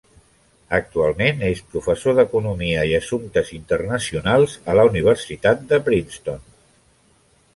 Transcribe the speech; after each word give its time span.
Actualment 0.77 1.43
és 1.49 1.59
professor 1.73 2.15
d'Economia 2.19 2.85
i 2.91 2.95
Assumptes 2.99 3.51
Internacionals 3.57 4.57
a 4.73 4.77
la 4.79 4.87
Universitat 4.93 5.61
de 5.73 5.83
Princeton. 5.91 6.43